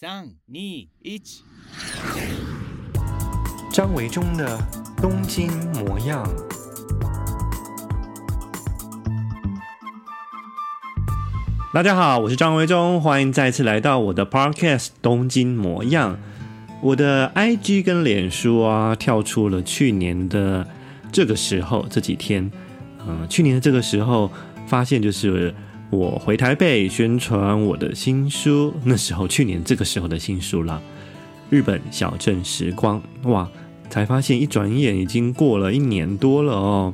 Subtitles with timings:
[0.00, 0.88] 三、二、一，
[3.72, 4.56] 张维中的
[4.98, 6.24] 东京模样。
[11.74, 16.14] 大家好，我是张维中，欢迎再次来到我的 Podcast《东京模样》。
[16.80, 20.64] 我的 IG 跟脸书啊，跳出了去年的
[21.10, 22.48] 这个时候这几天，
[23.04, 24.30] 嗯、去年的这个时候
[24.68, 25.52] 发现就是。
[25.90, 30.82] 我回台北宣传我的新书，那时候去年这个时候的新书了，
[31.48, 33.48] 《日本小镇时光》哇，
[33.88, 36.92] 才发现一转眼已经过了一年多了哦。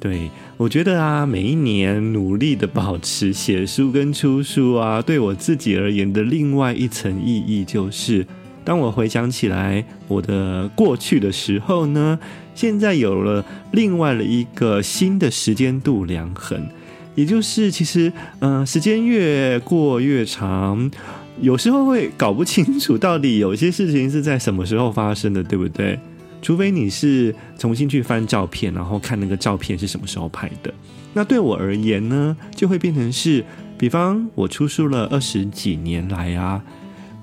[0.00, 8.26] 对，我觉得啊，每一年努力的保持写书跟出书啊，对我自己而言的另外一层意义就是，
[8.64, 12.18] 当我回想起来我的过去的时候呢，
[12.52, 16.66] 现在有了另外的一个新的时间度量衡。
[17.14, 20.90] 也就是，其实，嗯、时间越过越长，
[21.40, 25.98] 有时候会搞不清楚到底有些事情是在什么时候发生的，对不对？
[26.42, 30.74] 除非你是重新去翻照片，然后看那个照片是什么时候拍的。
[31.12, 33.44] 那对我而言呢，就会变成是，
[33.78, 36.60] 比方我出书了二十几年来啊，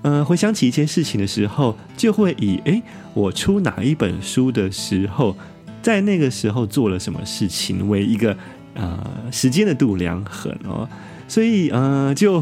[0.03, 2.81] 呃，回想起一件事情的时候，就会以，诶，
[3.13, 5.35] 我出哪一本书的时候，
[5.81, 8.37] 在那个时候做了什么事情为一个。
[8.81, 8.97] 呃，
[9.31, 10.89] 时间的度量衡哦，
[11.27, 12.41] 所以呃，就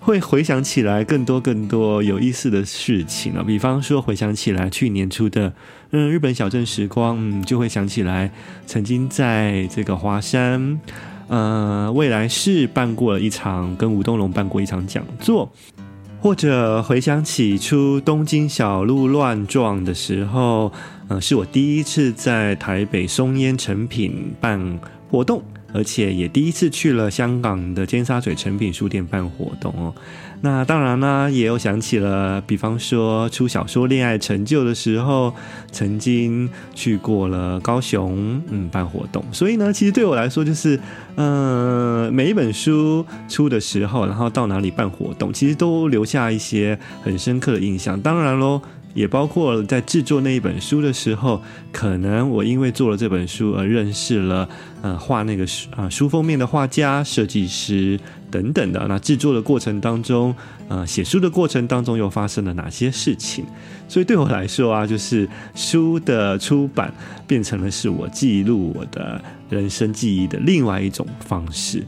[0.00, 3.44] 会回想起来更多更多有意思的事情了。
[3.44, 5.52] 比方说，回想起来去年出的
[5.92, 8.32] 嗯，日本小镇时光，嗯，就会想起来
[8.66, 10.80] 曾经在这个华山
[11.28, 15.48] 呃未来市办过了一场，跟吴东龙办过一场讲座，
[16.20, 20.72] 或者回想起出东京小鹿乱撞的时候，
[21.06, 25.40] 呃，是我第一次在台北松烟成品办活动。
[25.76, 29.94] 而且也第一次去了香港的尖沙咀诚品书店办活动哦。
[30.40, 35.32] 那当然呢，也有想起了，比方说出小说《恋爱成就》的时候，
[35.72, 39.24] 曾经去过了高雄，嗯，办活动。
[39.32, 40.78] 所以呢，其实对我来说，就是，
[41.14, 48.00] 呃，每一本书出的时候，然后到哪里办活动，其实都留下一些很深刻的印象。
[48.00, 48.60] 当然喽。
[48.96, 51.40] 也包括在制作那一本书的时候，
[51.70, 54.48] 可能我因为做了这本书而认识了，
[54.80, 58.84] 呃，画那个书啊书封面的画家、设计师等等的。
[58.88, 60.34] 那制作的过程当中，
[60.68, 63.44] 呃，写书的过程当中又发生了哪些事情？
[63.86, 66.92] 所以对我来说啊，就是书的出版
[67.26, 71.84] 变成了是我记录我的人生记忆的另外一种方式。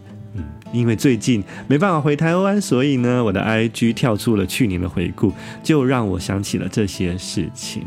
[0.73, 5.33] 因为最近没办法回台湾，所以呢，我的 IG 跳出了去年的回顾，
[5.63, 7.83] 就让我想起了这些事情。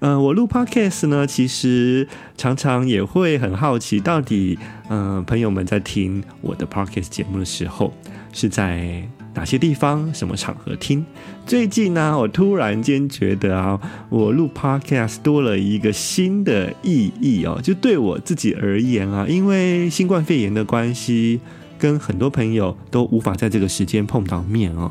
[0.00, 2.06] 嗯、我录 Podcast 呢，其实
[2.36, 4.58] 常常也会很好奇，到底
[4.90, 7.92] 嗯、朋友们在听我的 Podcast 节目的时候
[8.32, 9.02] 是在
[9.34, 11.04] 哪些地方、什么场合听？
[11.44, 13.78] 最近呢，我突然间觉得啊，
[14.08, 17.60] 我录 Podcast 多了一个新的意义哦。
[17.62, 21.40] 就对我自己而言啊，因为新冠肺炎的关系，
[21.78, 24.90] 跟很多朋友都无法在这个时间碰到面哦。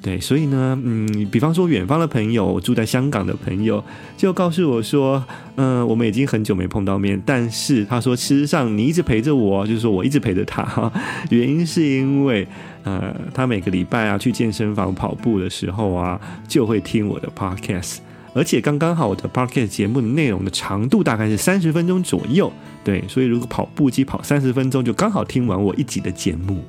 [0.00, 3.82] 对，所以呢，嗯，比方说远方的朋友，住在香港的朋友，
[4.16, 5.22] 就告诉我说，
[5.56, 10.90] 嗯，我们已经很久没碰到面，但是他说，事实上你一直陪着我，就是说我一直陪着他，
[11.30, 12.46] 原因是因为，
[12.84, 17.96] 呃，他每个礼拜啊去健身房跑步的时候啊，就会听我的 podcast，
[18.32, 22.52] 而且刚刚好我的 podcast 节目的内容的长度大概是三十分钟左右，
[22.84, 26.64] 对，所以如果跑步机跑三十分钟，就刚好听完我一集的节目。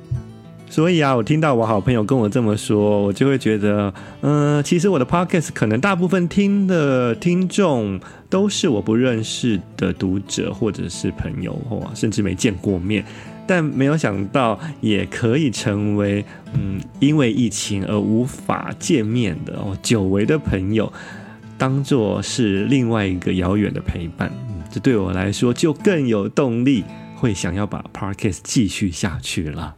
[0.70, 7.98] 所以啊，我听到我好朋友跟我这么说，我就会觉得，嗯、其实我的 podcast 可能大部分听的听众
[8.28, 13.04] 都是我不认识的读者或者是朋友，或甚至没见过面，
[13.48, 20.90] 但没有想到也可以成为，嗯，因为疫情而无法见面的哦，久违的朋友，
[21.58, 24.30] 当做是另外一个遥远的陪伴，
[24.70, 26.84] 这对我来说就更有动力，
[27.16, 29.74] 会想要把 podcast 继续下去了。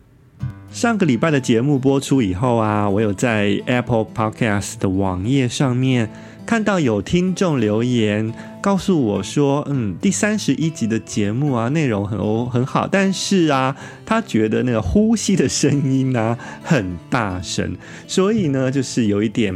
[0.72, 6.10] 上个礼拜的节目播出以后啊，我有在 Apple Podcast 的网页上面
[6.47, 8.33] 看到有听众留言，
[8.63, 13.77] 告诉我说，嗯，第三十一集的节目啊，内容很哦很好，但是啊，
[14.07, 17.77] 他觉得那个呼吸的声音啊很大声，
[18.09, 19.54] 所以呢，就是有一点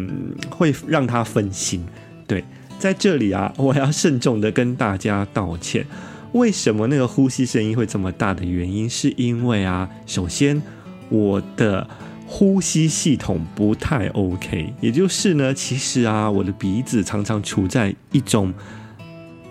[0.50, 1.82] 会让他分心。
[2.26, 2.44] 对，
[2.78, 5.86] 在这里啊，我要慎重的跟大家道歉。
[6.32, 10.62] 为什么那个呼吸声音会这么大的原因，是因为啊，首先。
[11.08, 11.86] 我的
[12.26, 18.52] 呼吸系统不太 OK，也就是呢，其实啊，我的鼻子常常处在一种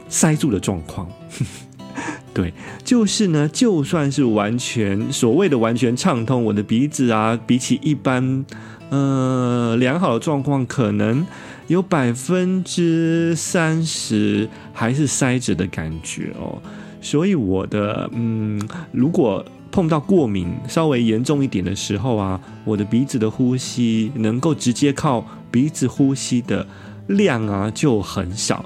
[0.09, 1.09] 塞住的状况。
[2.33, 2.53] 对，
[2.83, 8.45] 就是呢，就算是完全所谓的完全畅通，我的鼻子啊，比起一般
[8.89, 11.25] 呃良好的状况，可能
[11.67, 16.61] 有百分之三十还是塞着的感觉哦。
[16.99, 18.61] 所以我的嗯，
[18.91, 26.65] 如果碰到过敏稍微严重一点的时候啊，我的鼻子的呼吸能够直接靠鼻子呼吸的
[27.07, 28.63] 量啊就很少。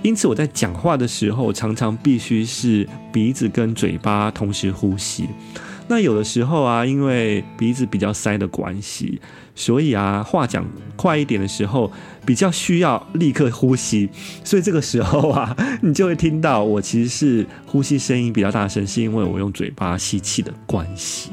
[0.00, 5.28] 因此，我在讲话的时候，常常必须是鼻子跟嘴巴同时呼吸。
[5.88, 9.20] 那有的时候啊，因为鼻子比较塞的关系，
[9.54, 10.66] 所以啊，话讲
[10.96, 11.90] 快一点的时候，
[12.24, 14.08] 比较需要立刻呼吸。
[14.42, 21.30] 所以这个时候啊，你就会听到我其实是呼吸声音比较大声，是因为我用嘴巴吸气的关系。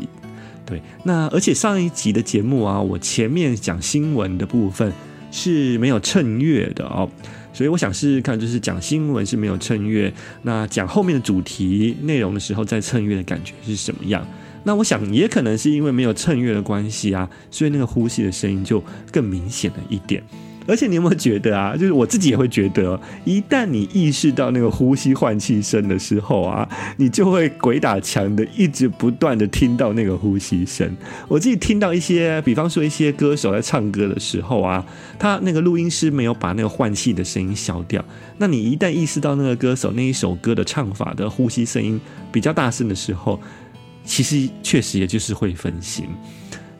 [0.65, 4.93] 对，那而且上一集的节目啊，我前面讲新闻的部分
[5.31, 7.09] 是没有衬乐的哦。
[7.51, 10.11] 所以我想试试看，就是讲新闻是没有衬乐，
[10.41, 14.25] 那讲后面的主题内容的时候再衬乐的感觉是什么样？
[14.63, 20.23] 那我想也可能是因为没有衬乐的关系啊，所以那个呼吸的声音就更明显了一点。
[20.65, 21.75] 而且你有没有觉得啊？
[21.75, 26.65] 就是我自己也会觉得，一旦你意识到那个呼吸换气声的时候啊，
[26.95, 30.89] 你就会鬼打墙的一直不断的听到那个呼吸声。
[31.27, 34.85] 我自己听到一些，比方说一些歌手在唱歌的时候啊，
[35.19, 38.01] 他那个录音师没有把那个换气的声音消掉，
[38.37, 41.99] 那你一旦意识到那个歌手那一首歌的唱法的呼吸声音
[42.31, 43.37] 比较大声的时候，
[44.05, 46.05] 其实确实也就是会分心。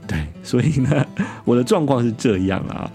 [0.07, 1.05] 对，所以呢，
[1.45, 2.89] 我的状况是这样啊。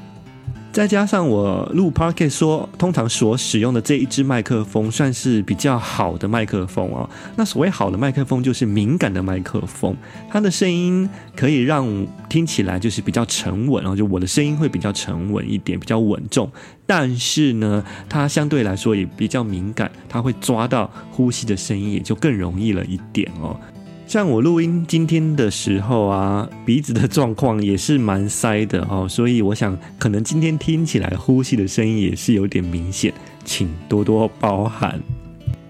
[0.70, 7.08] 再加上我录 Podcast 说，通常所使用的这一支麦克风算是比较好的麦克风哦。
[7.34, 9.96] 那所谓好的麦克风，就是敏感的麦克风，
[10.30, 16.48] 它的声音可以让听起来就是比较沉稳，然后就我的声音会比较沉稳一点，比较稳重。
[16.86, 23.58] 但是呢，它相对来说也比较敏感，它会抓到呼吸的声音，也就更容易了一点哦。
[24.08, 33.12] 像我录音今天的时候啊，鼻子的状况也是蛮塞的哦，所以我想可能今天听起来呼吸的声音也是有点明显，
[33.44, 34.98] 请多多包涵。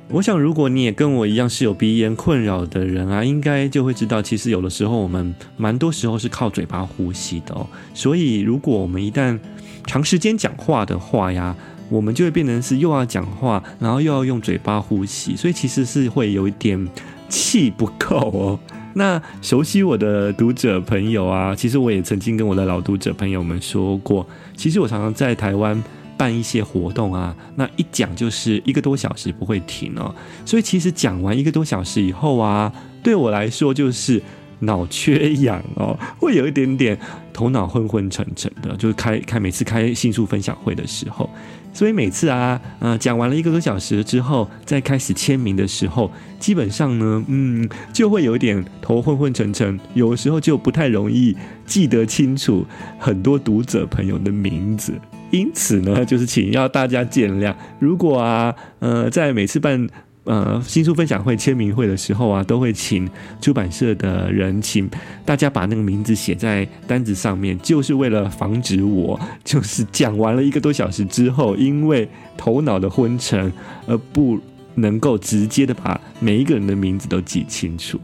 [0.08, 9.36] 我想如果你也跟我一样是有鼻炎困扰的人啊，应该就会知道，其实有的时候我们蛮多时候是靠嘴巴呼吸的哦，所以如果我们一旦
[9.84, 11.56] 长时间讲话的话呀，
[11.88, 16.88] 我们就会变成是又要讲话，然后又要用嘴巴呼吸，所以其实是会有一点。
[17.28, 18.58] 气不够哦。
[18.94, 24.26] 那熟悉我的读者朋友啊，其实我也曾经跟我的老读者朋友们说过，
[24.56, 25.80] 其实我常常在台湾
[26.16, 30.12] 办一些活动啊，那一讲就是一个多小时不会停哦。
[30.44, 32.72] 所以其实讲完一个多小时以后啊，
[33.02, 34.20] 对我来说就是
[34.60, 36.98] 脑缺氧哦，会有一点点
[37.32, 41.28] 头脑昏昏沉沉的，就是开开每次开新书分享会的时候。
[41.72, 46.10] 所以每次啊，呃，讲完了一个多小时之后，再开始签名的时候，
[46.40, 52.66] 基本上呢，嗯，就会有一点头昏昏沉沉，有的时候就不太容易记得清楚
[52.98, 54.94] 很多读者朋友的名字。
[55.30, 57.54] 因此呢，就是请要大家见谅。
[57.78, 59.86] 如果啊，呃，在每次办
[60.28, 63.08] 呃，新书分享会、签名会的时候啊，都会请
[63.40, 64.86] 出版社的人，请
[65.24, 73.50] 大家把那个名字写在单子上面，就是为了防止我，就是讲完了一个多小时之后，因为头脑的昏沉
[73.86, 74.38] 而不
[74.74, 77.98] 能够直接的把每一个人的名字都记清楚。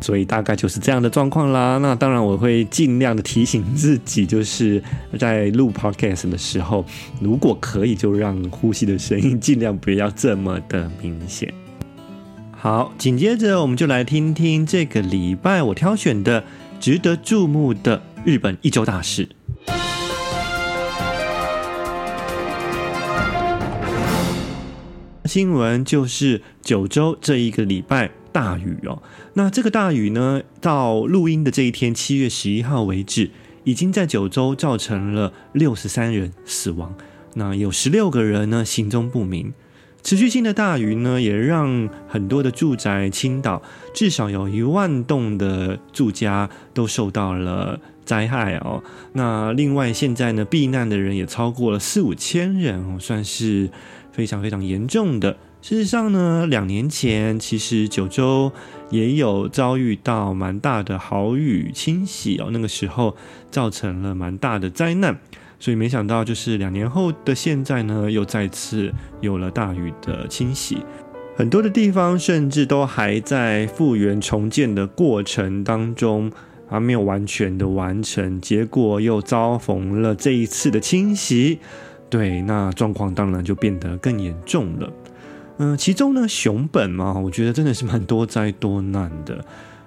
[0.00, 1.78] 所以大概就是这样的状况啦。
[1.78, 4.82] 那当然我会尽量的提醒自己，就是
[5.18, 6.84] 在录 podcast 的时候，
[7.20, 11.52] 如果可以，就让呼吸的声音尽量不要这么的明显。
[12.52, 16.44] 好，紧接着我们就来听听这个礼拜我挑选的
[16.78, 19.28] 值得注目的日本一周大事。
[25.24, 28.10] 新闻就是九州这一个礼拜。
[28.32, 29.02] 大雨哦，
[29.38, 33.30] 那这个大雨呢，到录音的这一天，七月十一号为止，
[33.64, 36.94] 已经在九州造成了六十三人死亡，
[37.34, 39.52] 那有十六个人呢行踪不明。
[40.02, 43.60] 持续性的大雨呢，也让很多的住宅倾倒，
[43.92, 48.82] 至少有一万栋的住家都受到了灾害哦。
[49.12, 53.68] 那另外现在呢，避难的人也超过了四五千人哦，算是
[54.12, 55.36] 非常非常严重的。
[55.68, 58.52] 事实上呢，两年前其实九州
[58.88, 63.16] 也有遭遇到蛮大的豪雨侵袭哦，那个时候
[63.50, 65.18] 造成了蛮大的灾难，
[65.58, 70.78] 所以没想到就是两年后的现在呢，又再次有了大雨的侵袭，
[71.34, 76.30] 很多的地方甚至都还在复原重建的过程当中，
[76.68, 81.58] 还没有完全的完成，结果又遭逢了这一次的侵袭，
[82.08, 84.88] 对，那状况当然就变得更严重了。
[85.58, 89.44] 嗯、其中呢，熊本嘛，我觉得真的是蛮多灾多难的。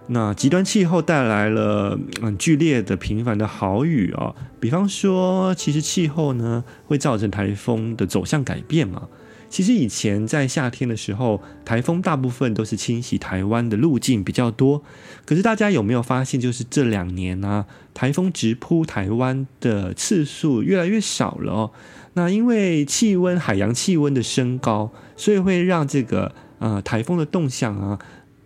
[0.08, 9.08] 那极端气候带来了嗯剧烈的频繁的豪雨啊，比方说，其实气候呢会造成台风的走向改变嘛。
[9.50, 14.84] 其实以前在夏天的时候，台风大部分都是侵袭台湾的路径比较多。
[15.26, 21.72] 可是大家有没有发现，就是这两年呢、啊，台风直扑台湾的次数越来越少了哦。
[22.14, 28.00] 那因为气温、海洋气温的升高，所以会让这个呃台风的动向啊。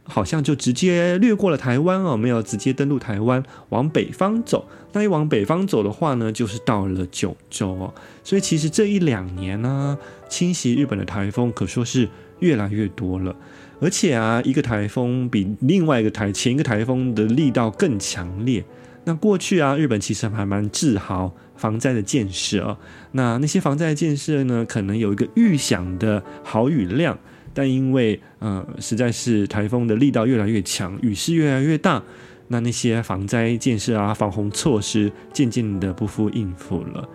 [0.05, 4.67] 好像就直接掠过了台湾哦，没有直接登陆台湾，往北方走。
[4.91, 7.93] 那一往北方走的话呢，就是到了九州哦。
[8.21, 13.33] 所以其实这一两年呢，侵袭日本的台风可说是越来越多了。
[13.79, 18.61] 而且啊，一个台风比另外一个台前一个台风的力道更强烈。
[19.05, 22.77] 那过去啊，日本其实还蛮自豪防灾的建设哦。
[23.13, 27.17] 那那些防灾的建设呢，可能有一个预想的好雨量。
[27.53, 32.03] 但因为呃，实在是台风的力道越来越强，雨势越来越大，
[32.49, 37.07] 那那些防灾建设啊、防洪措施渐渐的不敷应付了。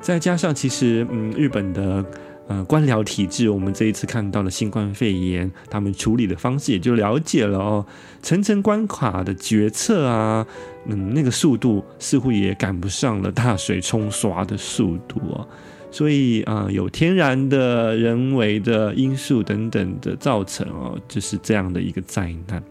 [0.00, 2.04] 再加上其实嗯，日本的
[2.48, 7.86] 呃官僚体制，我们这一次看到了新冠肺炎，他们处理的方式也就了解了哦，
[8.22, 10.46] 层层关卡的决策啊，
[10.86, 15.48] 嗯，那个速度似乎也赶不上了大水冲刷的速度哦。
[15.90, 22.62] 所以啊、有天然的、人为的因素等等的造成哦，就是这样的一个灾难。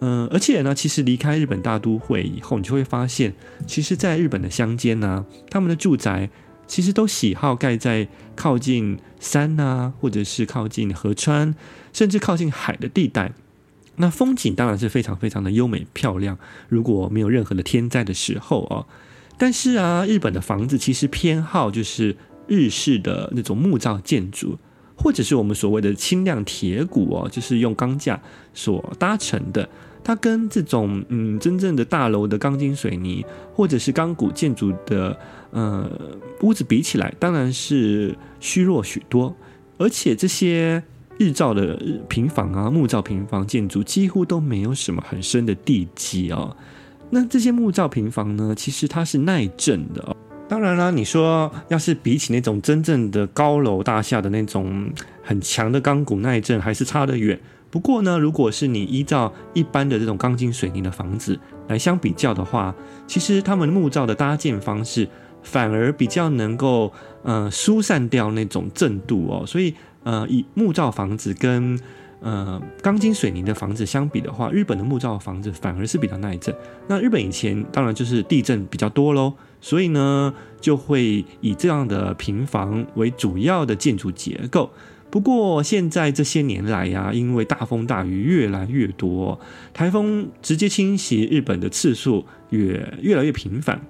[0.00, 3.34] 嗯、而且呢，其实离开日本大都会以后，你就会发现，
[3.66, 6.30] 其实，在日本的乡间呢，他们的住宅
[6.66, 11.54] 其实都喜好盖在靠近山啊，或者是靠近河川，
[11.92, 13.32] 甚至靠近海的地带。
[13.96, 16.38] 那风景当然是非常非常的优美漂亮。
[16.68, 18.86] 如果没有任何的天灾的时候哦，
[19.38, 22.16] 但是啊，日本的房子其实偏好就是。
[22.48, 24.56] 日式的那种木造建筑，
[24.94, 28.22] 或者是我们所谓的轻量铁骨哦，就是用钢架
[28.54, 29.68] 所搭成的。
[30.04, 35.18] 它跟这种嗯真正的大楼的钢筋水泥或者是钢骨建筑的
[35.56, 35.90] 呃
[36.42, 39.34] 屋子比起来，当然是虚弱许多。
[39.78, 40.82] 而且这些
[41.18, 46.54] 日照的平房啊，木造平房建筑几乎都没有什么很深的地基哦。
[47.08, 50.14] 那这些木造平房呢，其实它是耐震的哦。
[50.46, 57.38] 当然啦，你说要是比起那种真正的高楼大厦的那种很强的钢骨耐震，还是差得远。
[57.70, 62.74] 不过呢，如果是你依照一般的这种钢筋水泥的房子来相比较的话，
[63.06, 65.06] 其实他们木造的搭建方式
[65.46, 69.46] 反而比较能够呃疏散掉那种震度哦。
[69.46, 69.72] 所以
[70.02, 71.78] 呃，以木造房子跟
[72.20, 76.54] 呃钢筋水泥的房子相比的话，日本的木造房子反而是比较耐震。
[76.88, 79.32] 那日本以前当然就是地震比较多喽。
[79.58, 84.70] 所以呢，就会以这样的平房为主要的建筑结构。
[85.10, 89.40] 不过现在这些年来呀、啊，因为大风大雨越来越多，
[89.72, 93.80] 台风直接侵袭日本的次数也越来越频繁，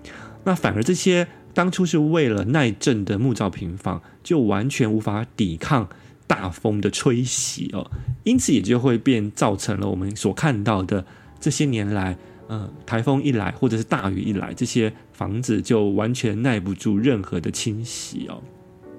[0.45, 5.89] 那反而这些当初是为了耐震的木造平房，就完全无法抵抗
[6.27, 7.91] 大风的吹袭哦。
[8.25, 11.07] 因此也就会变造成了我们所看到的
[11.41, 12.19] 这些年来。
[12.49, 18.41] 嗯，台风一来，或者是大雨一来，这些房子就完全耐不住任何的侵袭哦。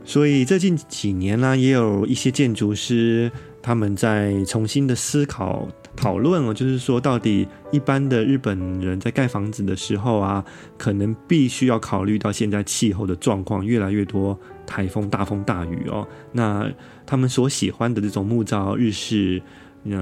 [0.04, 5.68] 所以最近几年呢，也有一些建筑师他们在重新的思考
[5.98, 10.46] 讨论哦，就是说到底一般的日本人在盖房子的时候啊，
[10.78, 16.08] 可能必须要考虑到现在气候的状况，越来越多台风、大风、大雨哦。
[16.32, 16.72] 那
[17.06, 19.42] 他们所喜欢的这种木造日式。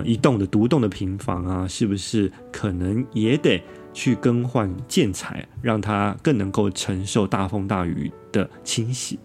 [0.03, 9.19] 一栋的独栋的平房啊，是不是可能也得去更换建材，让它更能够承受大风大雨的侵袭？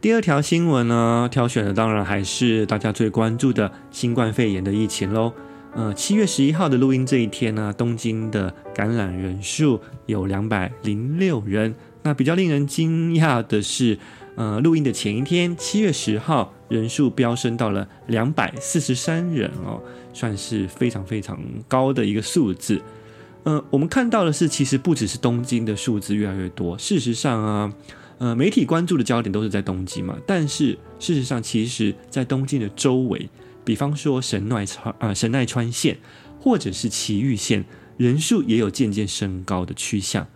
[0.00, 5.32] 第二条新闻呢，挑选的当然还是大家最关注的新冠肺炎的疫情喽。
[5.74, 11.74] 呃，七月十一号的录音这一天呢，东京的感染人数有两百零六人。
[12.02, 13.98] 那比较令人惊讶的是，
[14.36, 16.52] 呃，录音的前一天，七月十号。
[16.70, 21.36] 人数飙升到了两百四十三人哦，算是非常非常
[21.66, 22.80] 高的一个数字。
[23.42, 26.78] 呃，我们看到的是，其实不只是东京的数字越来越多。
[26.78, 27.74] 事实上啊，
[28.18, 30.16] 呃，媒体关注的焦点都是在东京嘛。
[30.24, 33.28] 但是事实上，其实在东京的周围，
[33.64, 35.98] 比方说神奈川啊、呃、神奈川县
[36.38, 37.64] 或者是埼玉县，
[37.96, 40.26] 人数也有渐渐升高的趋向。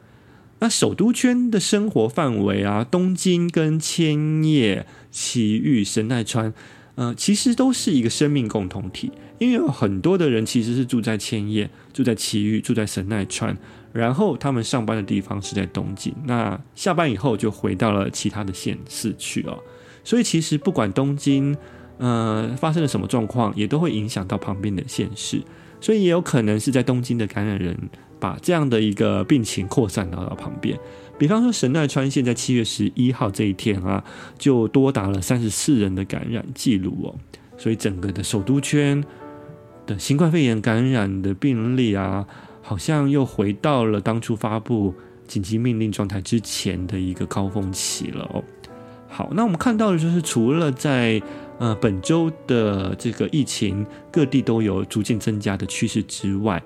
[0.61, 6.55] 那首都圈的生活范围啊，东京跟千叶、埼玉、神奈川，
[6.95, 9.13] 呃，其实都是一个生命共同体。
[9.39, 13.55] 因为有很多的人其实是住在千叶、住在埼玉、住在神奈川，
[13.93, 19.59] 然后他们上班的地方是在东京，那下班以后就回到了其他的县市去哦。
[20.05, 21.55] 所以其实不管东京
[21.99, 25.41] 呃，发生了什么状况，也都会影响到旁边的县市，
[25.81, 27.79] 所以也有可能是在东京的感染人
[28.19, 30.79] 把这样的一个病情扩散到了旁边。
[31.17, 34.03] 比方说神奈川县在七月十一号这一天啊，
[34.37, 37.15] 就多达了三十四人的感染记录哦，
[37.57, 39.03] 所以整个的首都圈
[39.87, 42.27] 的新冠肺炎感染的病例啊，
[42.61, 44.93] 好像又回到了当初发布
[45.29, 48.43] 紧急命令状态之前的一个高峰期了哦。
[49.07, 51.23] 好，那我们看到的就是除了在
[51.59, 56.63] 呃本周的这个疫情各地都有逐渐增加的趋势之外，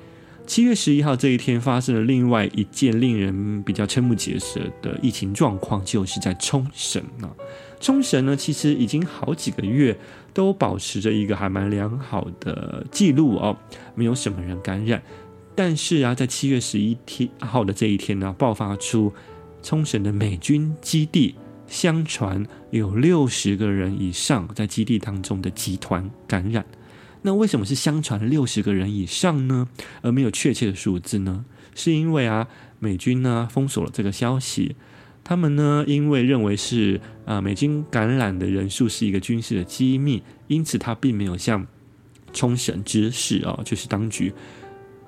[0.47, 7.29] 七月十一号这一天发生了另外一件令人比较瞠目结舌的疫情状况，就是在冲绳啊。
[7.81, 9.97] 冲绳呢，其实已经好几个月
[10.33, 13.57] 都保持着一个还蛮良好的记录哦，
[13.95, 15.03] 没有什么人感染。
[15.55, 19.13] 但是啊，在七月十一天号的这一天呢，爆发出
[19.63, 21.35] 冲绳的美军基地。
[21.69, 26.65] 相传有六十个人以上在基地当中的集团感染，
[27.23, 29.69] 那为什么是相传六十个人以上呢？
[30.01, 31.45] 而没有确切的数字呢？
[31.75, 32.49] 是因为啊，
[32.79, 34.75] 美军呢封锁了这个消息，
[35.23, 41.67] 他们呢因为认为是啊美军感染的人数是一个军事的机密，因此他并没有向
[42.33, 44.33] 冲绳知事啊，就是当局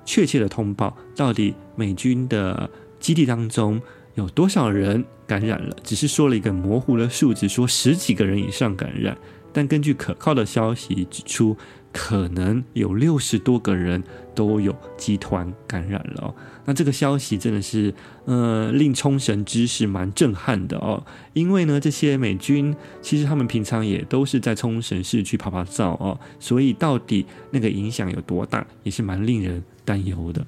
[0.05, 3.81] 确切的通报到底美军的基地当中。
[4.15, 5.75] 有多少人感染了？
[5.83, 9.17] 只是说了一个模糊的数字，说十几个人以上感染。
[9.53, 11.57] 但根据可靠的消息指出，
[11.91, 14.01] 可能有六十多个人
[14.33, 16.35] 都有集团感染了哦。
[16.63, 21.05] 那这个消息真的是，呃，令冲绳知识蛮震撼的哦。
[21.33, 30.45] 因为呢，这些美军其实他们平常也都是在冲绳市区趴趴走哦，所以到底那个影响有多大，也是蛮令人担忧的。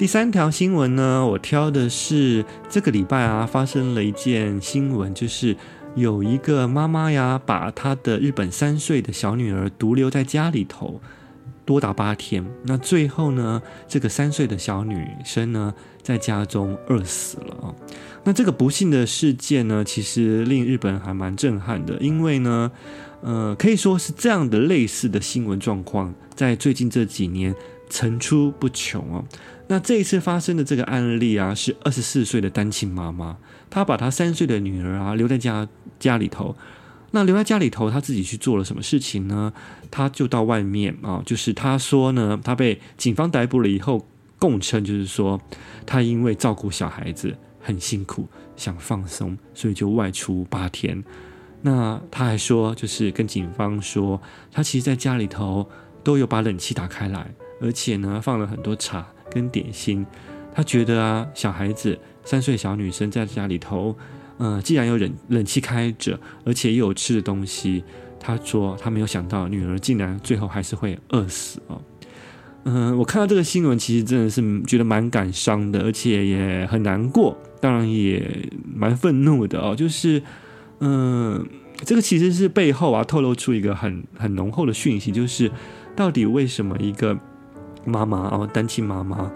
[0.00, 5.54] 第三条新闻呢，我挑的是这个礼拜啊，发生了一件新闻，就是
[5.94, 10.98] 有一个妈妈呀，把她的日本三岁的小女儿独留在家里头
[11.66, 12.42] 多达八天。
[12.64, 17.74] 那最后呢，这个三岁的小女生呢，在家中饿死了啊。
[18.24, 22.72] 那这个不幸的事件呢，其实令日本还蛮震撼的，因为呢，
[23.20, 27.54] 呃，可以说是这样的类似的新闻状况，在最近这几年
[27.90, 29.22] 层出不穷哦。
[29.70, 33.36] 那这一次发生的这个案例啊，是二十四岁的单亲妈妈，
[33.70, 35.68] 她把她三岁的女儿啊留在家
[36.00, 36.56] 家里头。
[37.12, 39.52] 那留在家里头，她自己去做了什么事情呢？
[39.88, 44.04] 她就到外面啊，就是她说呢，她被警方逮捕了以后，
[44.40, 45.40] 供称就是说，
[45.86, 51.00] 她因为照顾小孩子很辛苦，想放松，所以就外出八天。
[51.62, 55.70] 那她还说，就是跟警方说，她其实在家里头
[56.02, 59.06] 都有把冷气打开来，而且呢放了很多茶。
[59.30, 60.04] 跟点心，
[60.54, 63.96] 他觉得啊，小孩子三岁小女生在家里头，
[64.38, 67.84] 呃，既然有冷冷气开着，而且又有吃的东西，
[68.18, 71.80] 他说他没有想到女儿竟然最后还是会饿死哦。
[72.64, 79.74] 嗯、我看到这个新闻，其实真的是觉得蛮感伤的，而且也很难过，当然也蛮愤怒的哦。
[79.74, 80.22] 就是，
[80.80, 81.48] 嗯、
[81.84, 85.50] 这个其实是背后啊透露出一个很很浓厚的讯息，就是
[85.96, 87.18] 到底为什么一个。
[87.84, 89.30] 妈妈哦，单亲妈妈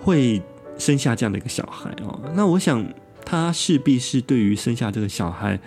[0.00, 0.42] 会
[0.76, 2.84] 生下这样的一个小孩哦，那我想
[3.24, 5.60] 她势必是对于生下这个小孩，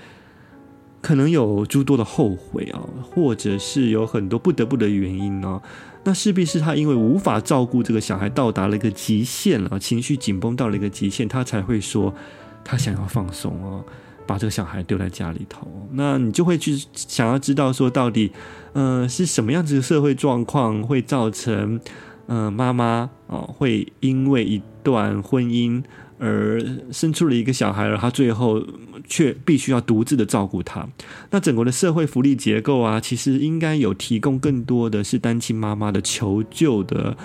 [1.01, 5.61] 可能有诸多的后悔哦，或者是有很多不得不的原因哦。
[6.03, 12.13] 那势必是她因为无法照顾这个小孩，到达了一个极限了，情绪紧绷到了一个极限，她才会说
[12.63, 13.83] 她想要放松哦，
[14.25, 15.67] 把这个小孩丢在家里头。
[15.93, 18.31] 那你就会去想要知道说，到底
[18.73, 21.79] 呃是什么样子的社会状况会造成？
[22.27, 25.83] 嗯、妈妈啊、哦，会因为一段婚姻
[26.19, 26.61] 而
[26.91, 28.65] 生出了一个小孩，而她最后
[29.07, 30.87] 却必须要独自的照顾他。
[31.31, 37.15] 那整个的社会福利结构啊，其实应该有提供更多的是单亲妈妈的求救的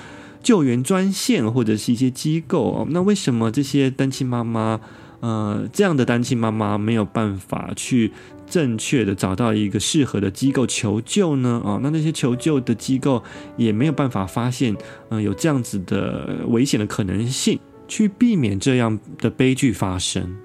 [0.43, 2.87] 救援专线或者是一些机构。
[2.91, 4.81] 那为什么这些单亲妈妈，
[5.23, 8.13] 呃，这样的单亲妈妈没有办法去？
[8.45, 11.63] 正确的找到一个适合的机构求救呢？
[11.65, 13.23] 哦，那那些求救的机构
[13.57, 14.77] 也没有办法发现，
[15.09, 17.59] 嗯、有这样子的危险的可能性，
[17.89, 20.37] 去避免这样的悲剧发生。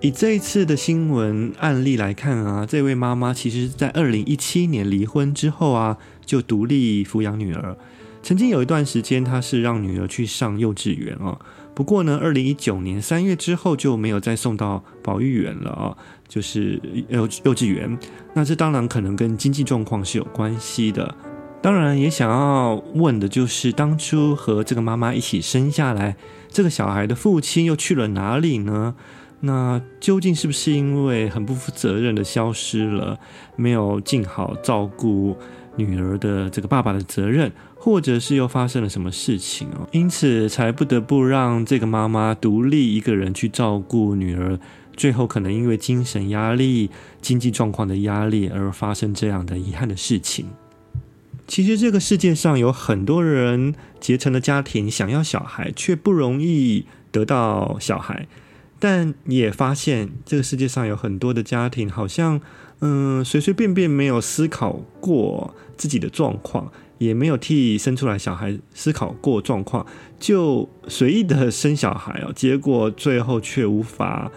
[0.00, 7.76] 以这一次的新闻案例来看啊，这位妈妈其实在二零一七年离婚之后啊，就独立抚养女儿。
[8.22, 11.38] 曾经有一段时间，她是让女儿去上幼稚园啊。
[11.74, 15.96] 不过呢，二零一九年三月之后就没有再送到保育园了啊，
[16.28, 17.98] 就是幼幼稚园。
[18.34, 21.14] 那这当然可能跟经济状况是有关系的。
[21.62, 26.16] 当然也想要问的就是，当初和这个妈妈一起生下来
[26.48, 28.94] 这个小孩的父亲又去了哪里呢？
[29.44, 33.18] 那究竟是不是因为很不负责任的消失了，
[33.56, 35.36] 没有尽好照顾
[35.76, 37.50] 女儿的这个爸爸的责任，
[37.84, 39.88] 或者是又发生了什么事情哦？
[39.90, 44.56] 因此才不得不让这个妈妈独立一个人去照顾女儿，
[44.96, 46.90] 最后可能因为精神压力、
[47.20, 50.46] 经济状况的压力而发生这样的遗憾的事情。
[51.48, 58.28] 其实这个世界上有很多人结成了家庭，想要小孩，却不容易得到小孩。
[58.78, 62.40] 但也发现这个世界上有很多的家庭，好像
[62.78, 66.70] 嗯，随随便便没有思考过自己的状况，
[67.04, 69.84] 也没有替生出来小孩思考过状况，
[70.18, 74.30] 就随意的生小孩哦，结果最后却无法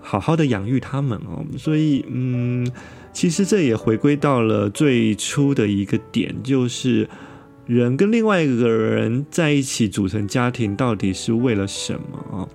[0.00, 1.44] 好好的养育他们哦。
[1.56, 2.70] 所以嗯，
[3.12, 7.08] 其实这也回归到了最初的一个点，就是
[7.66, 12.48] 人跟另外一个人在一起组成家庭，到底是为了什么啊？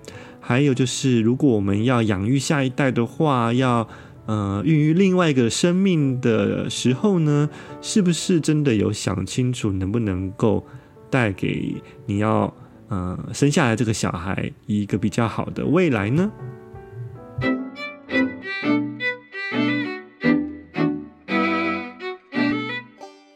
[0.45, 3.87] 还有就是，如果我们要养育下一代的话，要
[4.25, 7.49] 呃孕育另外一个生命的时候呢，
[7.81, 10.65] 是不是真的有想清楚，能不能够
[11.09, 12.53] 带给你要
[12.87, 16.31] 呃生下来这个小孩一个比较好的未来呢？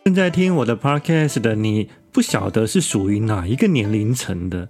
[0.06, 4.70] 正在听我的 podcast 的你，不晓得是属于哪一个年龄层的？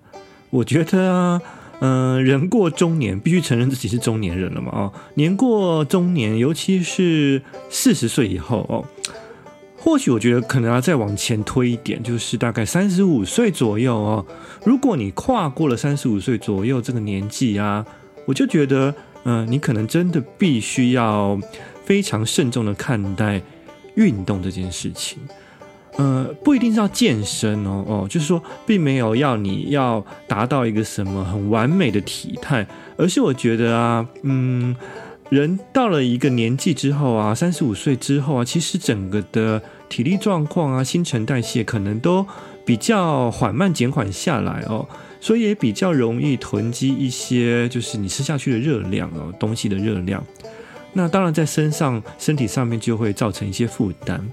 [0.49, 1.41] 我觉得啊。
[1.79, 4.71] 嗯、人过中年，必须承认自己是中年人了嘛？
[4.73, 8.83] 哦，年过中年，尤其是四十岁以后哦，
[9.77, 14.25] 或许我觉得可能要再往前推一点，就是大概三十五岁左右哦。
[14.65, 17.85] 如果你跨过了三十五岁左右这个年纪啊，
[18.25, 21.39] 我就觉得，嗯、你可能真的必须要
[21.85, 23.41] 非常慎重的看待
[23.95, 25.19] 运动这件事情。
[25.97, 32.65] 呃，不一定是要健身哦，哦，就是说，并没有要你要达到一个什么很完美的体态，
[32.97, 34.75] 而是我觉得啊，嗯，
[35.29, 42.25] 人到了一个年纪之后啊，三十五岁之后啊，其实整个的体力状况啊，新陈代谢可能都
[42.63, 44.87] 比较缓慢减缓下来哦，
[45.19, 50.23] 所以也比较容易囤积一些就是你吃下去的热量哦，东西的热量，
[50.93, 54.23] 那当然在身上身体上面就会造成一些负担，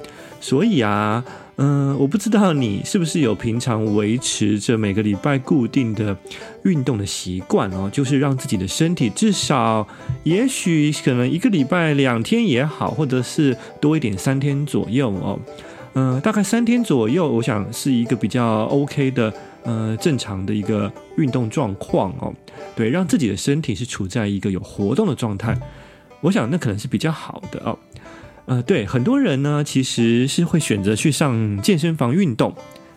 [0.44, 1.24] 所以啊。
[1.56, 6.16] 嗯，我不知道你是不是有平常维持着每个礼拜固定的
[6.64, 9.86] 运动的习惯哦，就是让自己的身体至少，
[10.24, 15.38] 也许可能一个礼拜两天也好，或者是多一点三天左右哦。
[15.94, 22.34] 嗯，大概三天左右，我想是一个比较 OK 的，呃，正常的一个运动状况哦。
[22.74, 25.56] 对，让自己的身体是处在一个有活动的状态，
[26.20, 27.78] 我想那可能是比较好的哦。
[28.46, 32.54] 呃，对，很多人呢，其实是会选择去上健身房运动。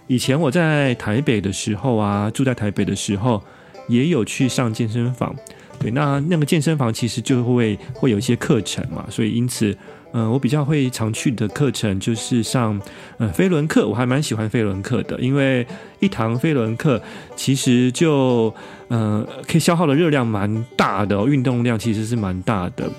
[0.07, 3.41] 以前我在台北的时候啊，住在台北的时候，
[3.87, 5.33] 也有去上健身房。
[5.79, 9.77] 对，那那个健身房其实就会会有一些课程嘛，所以因此，
[10.11, 12.81] 呃，我比较会常去的课程就是上
[13.17, 13.87] 呃飞轮课。
[13.87, 15.65] 我还蛮喜欢飞轮课的，因为
[15.99, 17.01] 一堂飞轮课
[17.35, 18.53] 其实就
[18.87, 22.89] 呃可以消耗的热量蛮大的，运动量其实是蛮大的。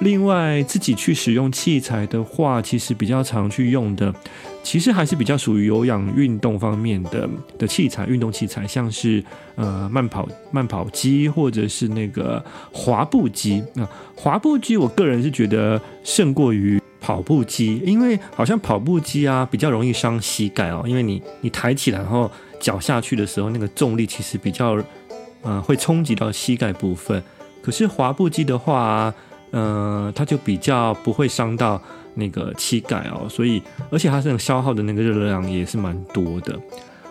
[0.00, 4.14] 另外，自己去使用器材的话，其实比较常去用的，
[4.62, 9.22] 其实还是比较属于有氧运动方面的的器材，运动器材，像是
[9.56, 13.62] 呃慢跑慢跑机或者是那个滑步机。
[13.74, 22.30] 那滑步机，我个人是觉得胜过于跑步机，因为好像跑步机啊比较容易伤膝盖哦，因为你你抬起来然后
[22.60, 24.80] 脚下去的时候，那个重力其实比较
[25.42, 27.20] 呃会冲击到膝盖部分。
[27.60, 29.12] 可是滑步机的话，
[29.50, 31.80] 呃，它就比较不会伤到
[32.14, 36.58] 那个膝盖哦，所以而且它这种消耗的那个热量也是蛮多的。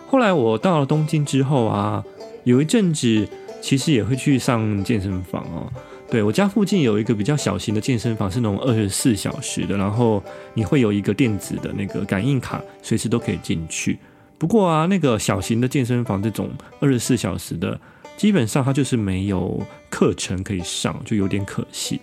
[0.06, 2.04] 后来我到了东京之后啊，
[2.44, 3.28] 有一阵子
[3.60, 5.70] 其实也会去上健身房哦。
[6.10, 10.22] 对，我家附近有一个比较小型的健身房，是那种二十四小时的，然后
[10.54, 13.98] 你会有一个电子的那个感应卡，随时都可以进去。
[14.38, 17.78] 不过啊，那个小型的健身房这种二十四小时的。
[18.16, 22.00] 基本上它就是没有课程可以上，就有点可惜。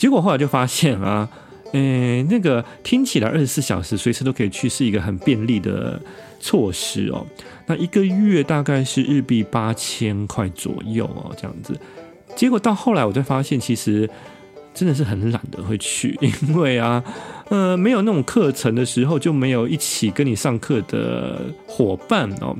[0.00, 1.28] 结果后来就发现啊，
[1.74, 6.00] 嗯， 那个听起来二十四小时随时都可以去，是一个很便利的
[6.40, 7.26] 措施哦。
[7.66, 11.78] 那一个月大概是日币八千块左右哦，这样子。
[12.34, 14.08] 结果到后来我才发现，其实
[14.72, 17.04] 真的是很懒得会去，因为啊，
[17.50, 22.56] 呃，没有那种课程的时候，就没有一起跟你上课的伙伴哦。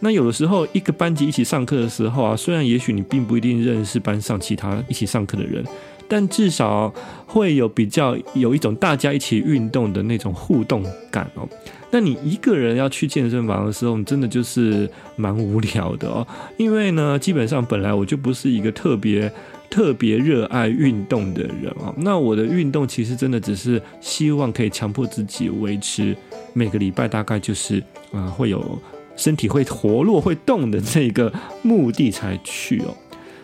[0.00, 5.64] 那有的时候，一个班级一起上课的时候啊，虽然也许你并不一定认识班上其他一起上课的人，
[6.12, 6.92] 但至少
[7.26, 11.48] 会有比较有一种大家一起运动的那种互动感哦。
[11.90, 16.26] 那你一个人要去健身房的时候，你真的就是蛮无聊的哦。
[16.58, 19.32] 因为呢，基本上本来我就不是一个特别
[19.70, 21.94] 特别热爱运动的人啊。
[21.96, 26.14] 那我的运动其实真的只是希望可以强迫自己维持
[26.52, 28.78] 每个礼拜大概就是啊、会有
[29.16, 32.94] 身体会活络会动的这个目的才去哦。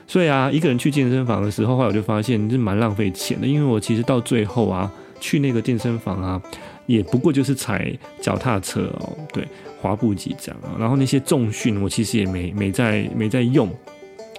[0.08, 4.90] 所以啊，一个人去健身房的时候，后来我就发现是蛮浪费钱的，因为我其实到最后啊
[5.20, 6.42] 去那个健身房啊，
[6.86, 9.46] 也不过就是踩脚踏车哦，对，
[9.80, 13.70] 滑步机这样啊，然后那些重训我其实也没没在没在用。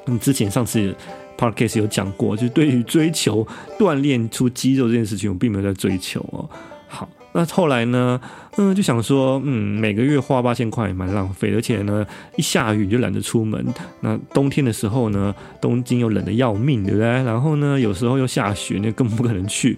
[0.08, 0.96] 嗯， 之前上次
[1.38, 6.50] podcast 有讲过，就是对于追求锻炼出肌肉这件事情，我并没有在追求哦。
[6.88, 8.20] 好，那后来呢，
[8.58, 13.64] 嗯，就想说，嗯，每个月花八千块也蛮浪费，而且呢，一下雨就懒得出门。
[14.02, 17.08] 那冬天的时候呢，东京又冷得要命，对不对？
[17.08, 19.78] 然后呢，有时候又下雪，那根本不可能去。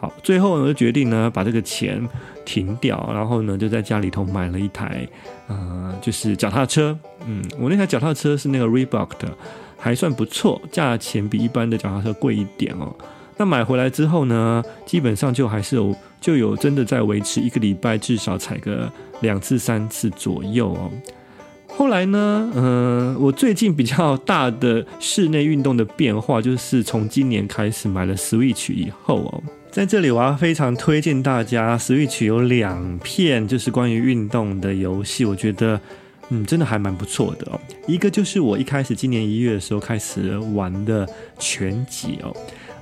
[0.00, 2.06] 好，最后呢就决定呢把这个钱
[2.44, 5.06] 停掉，然后呢就在家里头买了一台，
[5.48, 6.96] 呃，就是脚踏车。
[7.26, 9.28] 嗯，我那台脚踏车是那个 Reebok 的，
[9.76, 12.94] 还算不错，价钱比一般的脚踏车贵一点哦。
[13.38, 20.90] 那买回来之后呢，基本上就还是有就有真的在维持一个礼拜至少踩个两次三次左右哦。
[21.68, 29.42] 后来呢，嗯、我最近比较大的室内运动的变化，就是从今年开始买了 Switch 以后哦。
[29.70, 35.78] 在这里，我要非常推荐大家，Switch 有两片就是关于运动的游戏，我觉得，
[36.30, 37.60] 嗯，真的还蛮不错的哦。
[37.86, 42.34] 一个就是我一开始今年一月的时候开始玩的拳击哦，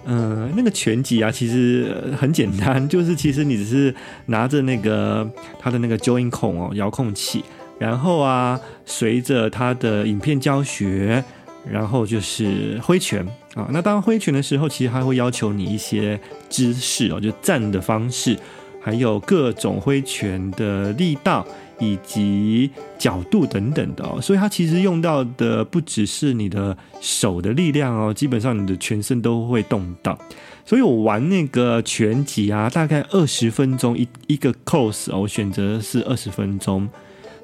[0.06, 3.94] 嗯、那个拳击啊，其实很简单，就是其实你只是
[4.26, 7.44] 拿着那个它的那个 join 孔哦，遥控器，
[7.78, 11.22] 然后啊，随着它的影片教学。
[11.68, 16.16] 然后就是挥拳啊，那当挥拳的时候，其实还会要求你一些
[16.48, 18.38] 姿势哦，就站的方式，
[18.80, 21.44] 还有各种挥拳的力道
[21.78, 24.20] 以及角度等等的哦。
[24.20, 30.18] 所以它其实用到的不只是你的手的力量哦，基本上你的全身都会动到。
[30.64, 36.88] 所以我玩那个拳击啊，大概二十分钟一一个 course 哦，我选择是二十分钟，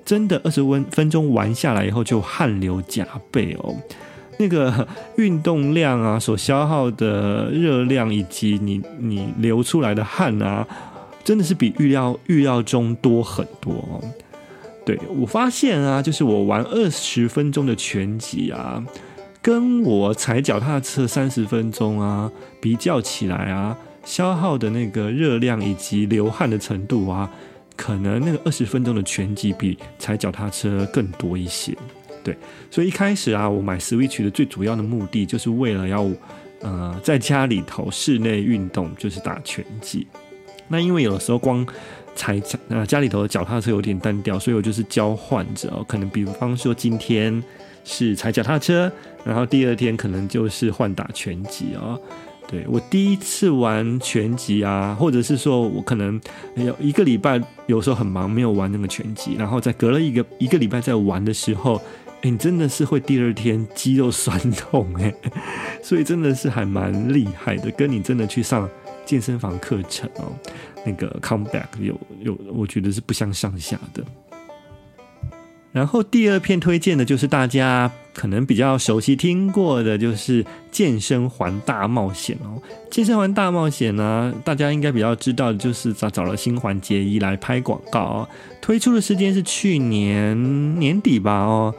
[0.04, 3.76] 真的二十分分钟玩下来以后就汗流浃背哦。
[4.38, 10.66] 那个 运动量啊，所消耗的热量以及你你流出来的汗啊，
[11.22, 14.02] 真的是比预料预料中多很多哦。
[14.84, 18.84] 对，我发现啊，就是我玩二十分钟的拳击啊，
[19.40, 27.30] 跟我踩脚踏车三十分钟啊比较起来啊，消耗的那个热量以及流汗的程度啊，
[27.76, 31.76] 可能那个二十分钟的拳击比踩脚踏车更多一些。
[32.24, 32.36] 对，
[32.70, 36.08] 所以一开始啊，我买 Switch 的最主要的目的就是为了要，
[36.60, 40.06] 呃，在家里头室内运动，就是打拳击。
[40.68, 41.66] 那因为有的时候光
[42.14, 47.42] 踩脚，啊家里头的脚踏车有点单调，所以我就是交换着哦，可能比方说今天
[47.84, 48.90] 是踩脚踏车，
[49.24, 52.00] 然后第二天可能就是换打拳击哦。
[52.48, 56.20] 对，我第一次玩拳击啊，或者是说我可能
[56.56, 61.80] 有一个礼拜有时候很忙没有玩那个拳击，然后在隔了一个一个礼拜在玩的时候。
[62.22, 65.12] 欸、你真的是会第二天肌肉酸痛哎，
[65.82, 68.70] 所以真的是还蛮厉害的，跟你真的去上
[69.04, 70.32] 健身房课程哦，
[70.84, 74.04] 那个 comeback 有有，我觉得是不相上下的。
[75.72, 82.60] 然后第二篇推荐的就是大家可能比较熟悉听过的，就是健身环大冒险哦。
[82.90, 88.28] 健身环大冒险呢，大家应该比较知道就是找找了新环节一来拍广告哦，
[88.60, 91.74] 推出的时间是去年年底吧哦。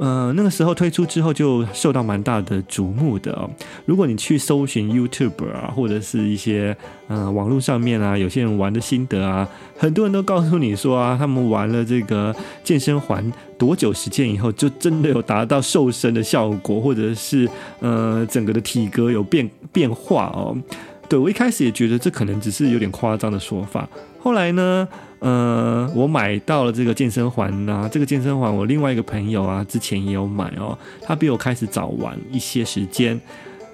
[0.00, 3.50] 呃，那个时候推出之后就受到蛮大的瞩目的哦。
[3.84, 6.74] 如果你去搜寻 YouTube 啊，或者是一些
[7.06, 12.34] 呃网络上面啊，有些人玩的心得啊，很多人都告诉你说啊，他们玩了这个
[12.64, 17.46] 健身环多久时间以后，就真的有达到瘦身的效果，或者是
[17.80, 20.56] 呃整个的体格有变变化哦。
[21.10, 23.86] 对，我一开始也觉得这可能只是有点夸张的说法，
[24.18, 24.88] 后来呢，
[25.20, 33.20] 呃，我买到了这个健身环啊，这个健身环我另外一个朋友啊，之前也有买哦，他比我开始早玩一些时间，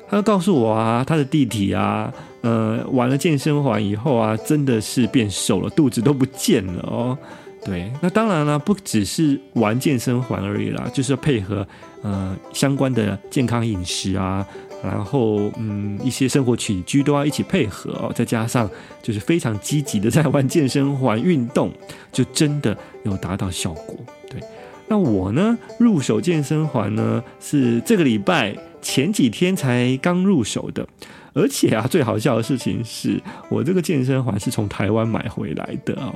[0.08, 7.16] 他告诉我啊，他的弟弟啊，呃，玩了健身环以后啊，真的是变瘦了，肚子都不见了哦。
[7.64, 11.66] 对，那当然了，不只是玩健身环而已啦，就是要配合
[12.02, 14.46] 呃相关的健康饮食啊。
[14.82, 18.70] 然后，嗯，一些生活起居都要一起配合哦，再加上
[19.02, 21.72] 就是非常积极的在玩健身环运动，
[22.12, 23.96] 就真的有达到效果。
[24.28, 24.40] 对，
[24.86, 30.86] 那我呢，入手健身环呢是这个礼拜前几天才刚入手的，
[31.32, 36.14] 而且啊，最好笑的事情是我这个健身环是从台湾买回来的哦，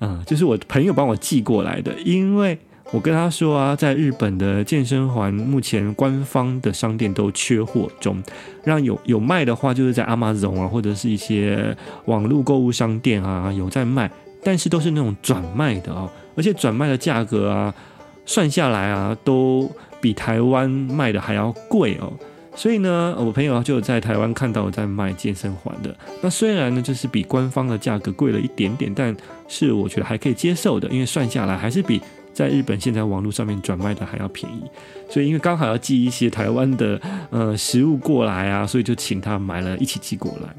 [0.00, 2.58] 嗯，就是我朋友帮我寄过来的，因为
[2.92, 8.22] 我跟他说啊，在日本的健身环目前官方的商店都缺货中，
[8.64, 14.08] 让有有卖的话，就是在 Amazon 啊，或者是一些网络购物商店啊有在卖，
[14.42, 17.74] 但是都是那种转卖的哦，而且转卖的价格啊，
[18.24, 19.68] 算下来啊，都
[20.00, 22.12] 比台湾卖的还要贵哦。
[22.54, 25.94] 所以呢，我朋友就在台湾看到我在卖健身环的。
[26.22, 29.14] 那虽然呢，就是比官方的价格贵了一点点，但
[29.48, 32.00] 是我觉得还可以接受的，因为算下来还是比。
[32.36, 34.62] 在日本现在网络上面转卖的还要便宜，
[35.08, 40.54] 所以因为刚好要寄一些台湾的呃食物过来啊，所以就请他买了一起寄过来。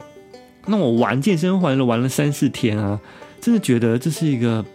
[0.66, 3.00] 那我玩健身环了玩了三四天啊，
[3.40, 4.66] 真的觉得这是一个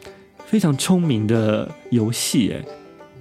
[0.47, 2.65] 非常聪明的游戏诶，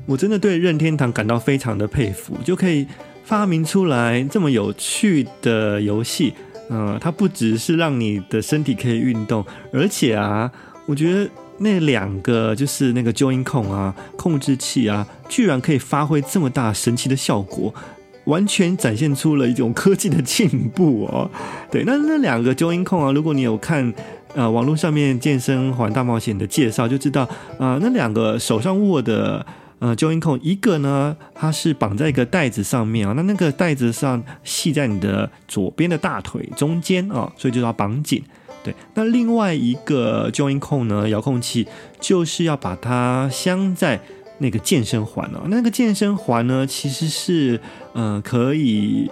[0.05, 2.85] 我真的对任天堂感到非常的佩服，就可以
[3.23, 6.35] 发明出来这么有趣的游戏。
[6.69, 10.51] 嗯、它不只是让你的身体可以运动，而且啊，
[10.85, 11.27] 我觉得。
[11.61, 17.73] 那两个就是那个 Joyn 控啊，控制器啊，居然可以发挥这么大神奇的效果，
[18.25, 21.29] 完全展现出了一种科技的进步哦。
[21.71, 23.93] 对，那那两个 Joyn 控啊，如果你有看
[24.33, 29.45] 呃网络上面健身环大冒险的介绍，就知道啊、那两个手上握的
[29.79, 38.23] 呃 Joyn 控一个呢它是绑在一个带子上面啊，那那个带子上系在你的左边的大腿中间啊，所以就要绑紧。
[38.63, 41.67] 对，那另外一个 Joy-Con 呢，遥控器
[41.99, 43.99] 就是要把它镶在
[44.37, 45.41] 那个健身环哦。
[45.47, 47.59] 那个健身环呢，其实是
[47.93, 49.09] 呃可以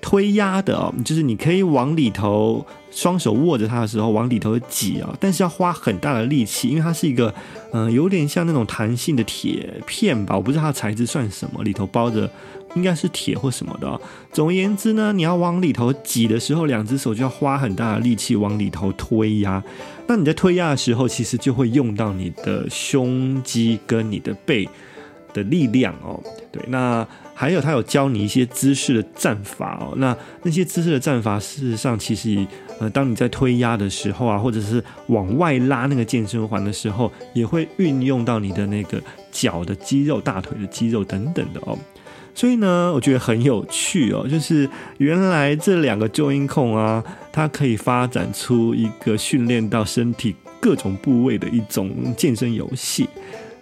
[0.00, 7.32] 推压的哦，就是你可以往里头双手握着它的时候往里头挤啊，但是要花很大的力气，因为它是一个
[7.72, 12.28] 嗯、有点像那种弹性的铁片吧，我不知道它的材质算什么，里头包着。
[12.74, 14.00] 应该是铁或什么的。
[14.32, 19.62] 总而言之呢，你要往里头挤的时候，两只手就要花很大的力气往里头推压。
[20.06, 24.68] 那你在推压的时候，其实就会用到你的胸肌跟你的背
[25.32, 26.22] 的力量哦。
[26.50, 29.94] 对，那还有他有教你一些姿势的战法哦。
[29.96, 32.46] 那那些姿势的战法，事实上其实
[32.80, 39.00] 呃，当你在推压的时候啊，或者是往外拉那个健身环的时候，也会运用到你的那个
[39.30, 41.78] 脚的肌肉、大腿的肌肉等等的哦。
[42.38, 53.08] 所以呢，我觉得很有趣哦，就是原来这两个救音控啊，它可以发展出一个训练到身体各种部位的一种健身游戏。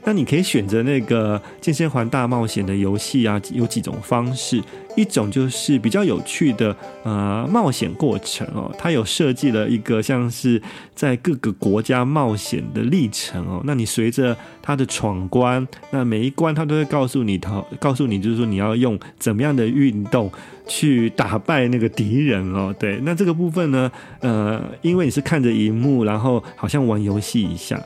[0.07, 4.63] 那你可以选择那个健身环大冒险的游戏啊，有几种方式。
[4.95, 10.63] 一种就是比较有趣的呃冒险过程哦，它有设计了一个像是
[10.95, 13.61] 在各个国家冒险的历程哦。
[13.65, 20.33] 那你随着它的闯关，那每一关它都会告诉你，告告诉你就是说你要用怎么样的运动
[20.67, 22.75] 去打败那个敌人哦。
[22.79, 27.79] 对，那这个部分呢，呃，因为你是看着荧幕，然后好像玩游戏一下，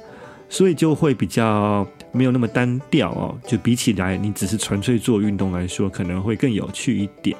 [0.48, 1.85] 所以就会比较。
[2.12, 7.36] 没有那么单调哦，就比起来，你只是纯粹做运动来说，可能会更有趣一点。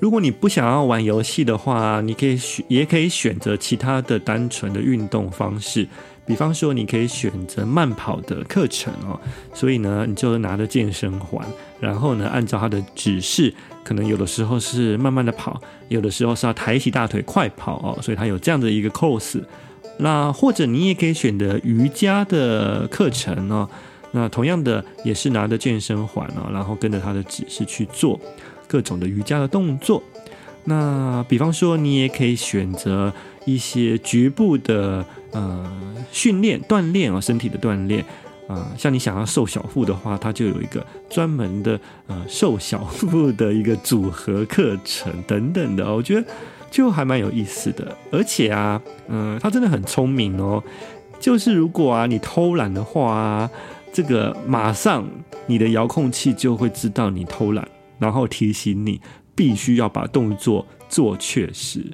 [0.00, 5.88] 如果你不想要玩游戏的话，你可以选，也可以选择其他的单纯的运动方式，
[6.26, 9.18] 比方说，你可以选择慢跑的课程哦。
[9.54, 11.46] 所以呢，你就拿着健身环，
[11.80, 17.98] 然后呢，按照它的指示，可能有的时候是慢慢的跑，有的时候是要抬起大腿快跑哦。
[18.02, 19.40] 所以它有这样的一个 course。
[19.98, 23.68] 那或者你也可以选择瑜伽的课程哦，
[24.10, 28.18] 那同样的也是拿着健身环哦，然后跟着他的指示去做
[28.66, 30.02] 各种的瑜伽的动作。
[30.64, 33.12] 那比方说，你也可以选择
[33.44, 35.70] 一些局部的呃
[36.10, 38.04] 训练锻炼啊，身体的锻炼
[38.48, 41.78] 啊，像你想要瘦小腹的话，它就有一个专门的
[42.08, 46.26] 呃瘦小腹的一个组合课程等等的，我觉得。
[46.74, 50.60] 就还蛮有意思的，而且啊，嗯，他真的很聪明哦。
[51.20, 53.50] 就是如果啊你偷懒的话啊，
[53.92, 55.08] 这个马上
[55.46, 57.68] 你的遥控器就会知道你偷懒，
[58.00, 59.00] 然后提醒你
[59.36, 61.92] 必须要把动作做确实。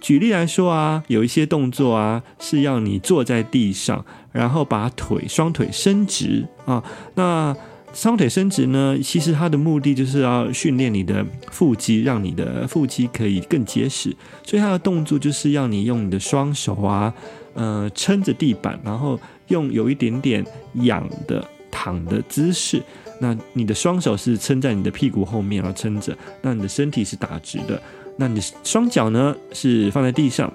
[0.00, 6.82] 举例来说啊，有一些动作啊是要你坐在地上，然后把腿双腿伸直啊，
[7.16, 7.54] 那。
[7.94, 14.14] 双腿伸直呢，其实它的目的就是要训练你的腹肌，让你的腹肌可以更结实。
[14.44, 17.14] 所以它的动作就是要你用你的双手啊，
[17.54, 22.82] 呃，撑着地板，然后用有一点点仰的躺的姿势。
[23.20, 26.14] 那你的双手是撑在你的屁股后面，然后撑着。
[26.42, 27.80] 那你的身体是打直的。
[28.16, 30.52] 那你双脚呢是放在地上。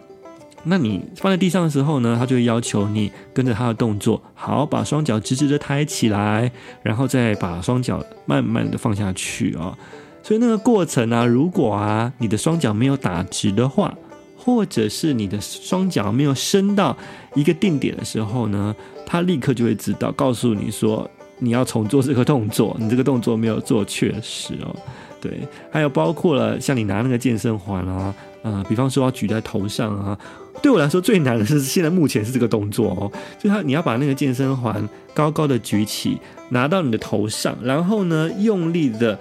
[0.66, 6.51] 那你放在地上的时候呢，他就会要求你跟着他的动作，好，把双脚直直的抬起来，
[6.84, 9.78] 然后再把双脚慢慢的放下去啊、哦。
[10.22, 13.93] 所以那个过程啊，如果啊你的双脚没有打直的话，
[14.38, 16.95] 或者是你的双脚没有伸到
[17.36, 24.76] 一个定点的时候呢，他立刻就会知道，告诉你说你要重做这个动作，你这个动作没有做确实哦。
[25.22, 30.17] 对，还有包括了像你拿那个健身环啊，呃，比方说要举在头上啊，
[30.61, 36.17] 对我来说最难的是现在目前是这个动作哦，就他你要把那个健身环高高的举起，
[36.49, 39.20] 拿到你的头上，然后呢，用力的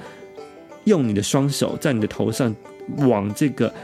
[0.84, 2.54] 用你的双手在你的头上
[2.98, 3.74] 往这个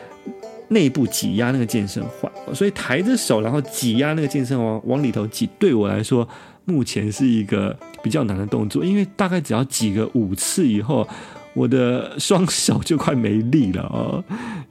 [0.69, 6.29] 内部挤压那个健身环，所以抬着手然后挤压那个健身环往里头挤，对我来说
[6.65, 11.09] 目前是一个比较难的动作，因为大概只要挤个五次以后。
[11.55, 14.25] 我的双手就快没力了哦，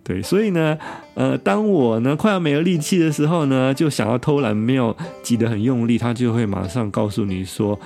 [0.03, 0.77] 对，所以呢，
[1.15, 7.79] 呃，当我呢快要没有力气的时候呢，就想要偷懒，没有挤得很用力，他就会马上告诉你说，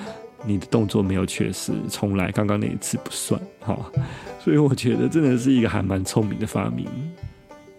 [0.47, 3.77] 你的动作没有确实，重来，刚刚那一次不算，哈，
[4.43, 6.87] 所以我觉得真的是一个还蛮聪明的发明。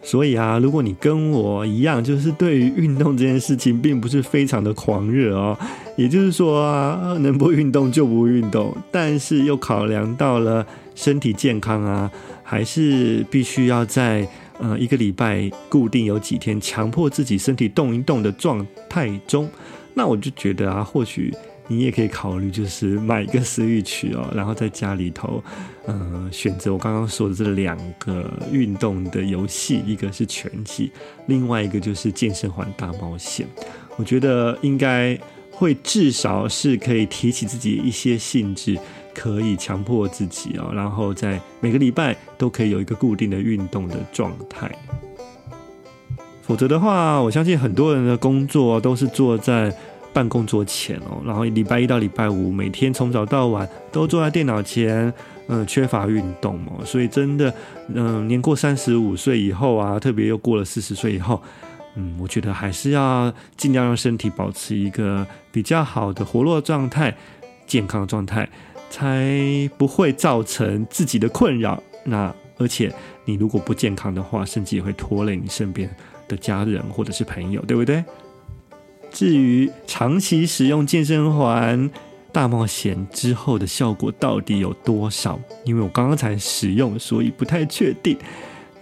[0.01, 5.59] 所以啊，如果你跟我一样，就是对于运动这件事情，并不是非常的狂热哦，
[5.97, 10.64] 也就是说啊，能不运动就不运动，但是又考量到了。
[10.99, 12.11] 身体健康啊，
[12.43, 14.29] 还是必须要在
[14.59, 19.49] 呃一个礼拜固定有几天，强迫自己身体动一动的状态中。
[19.95, 21.33] 那我就觉得啊，或许
[21.69, 25.41] 你也可以考虑，就是买一个 Switch 哦，然后在家里头，
[25.87, 30.91] 呃，选择我刚刚说的这两个运动的游戏，一个是拳击，
[31.27, 33.47] 另外一个就是健身环大冒险。
[33.97, 35.17] 我觉得应该
[35.53, 38.77] 会至少是可以提起自己一些兴致。
[39.19, 44.71] 可以强迫自己哦，然后在每个礼拜都可以有一个固定的运动的状态。
[46.43, 49.75] 否则的话，我相信很多人的工作都是坐在
[50.12, 55.12] 办公桌前哦，然后礼拜一到礼拜五每天从早到晚都坐在电脑前，
[55.49, 57.53] 嗯，缺乏运动哦，所以真的，
[57.93, 61.43] 嗯，年过三十五岁以后啊，特别又过了四十岁以后，
[61.97, 67.14] 嗯，我觉得还是要尽量让身体保持一个比较好的活络状态、
[67.66, 68.49] 健康状态。
[68.91, 71.82] 才不会造成自己的困扰。
[72.05, 72.93] 那而且
[73.24, 75.89] 你如果不健康的话，甚至也会拖累你身边
[76.26, 78.05] 的家人或者是朋友，对不对？
[79.11, 81.91] 至于长期使用健身环
[82.30, 85.39] 大冒险之后的效果到底有多少？
[85.64, 88.18] 因为我刚刚才使用，所以不太确定。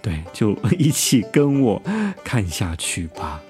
[0.01, 1.81] 对，就一起跟我
[2.23, 3.41] 看下去吧。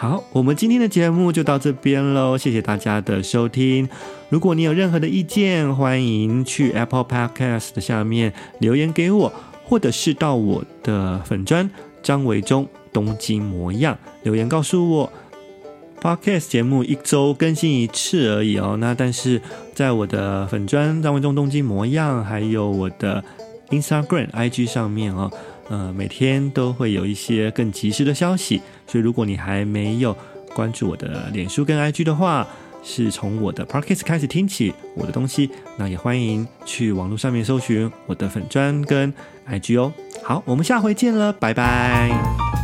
[0.00, 3.86] 好，我们今天的节目就到这边喽，谢谢大家的收听。
[4.30, 9.30] 如果你有任何的意见，欢迎去 Apple Podcast 的下面留言给我，
[9.62, 11.68] 或者是到我的粉专
[12.02, 15.12] 张维中东京模样留言告诉我。
[16.00, 19.38] Podcast 节目一周更新一次而已哦，那但是
[19.74, 23.22] 在我的粉专张维中东京模样，还有我的
[23.68, 25.30] Instagram IG 上面哦。
[25.70, 30.14] 呃，每天都会有一些更及时的消息，所以如果你还没有
[30.52, 32.44] 关注我的脸书跟 IG 的话，
[32.82, 35.48] 是从我的 Podcast 开始听起我的东西，
[35.78, 39.14] 那也欢迎去网络上面搜寻我的粉砖跟
[39.48, 39.92] IG 哦。
[40.24, 42.59] 好，我们下回见了，拜拜。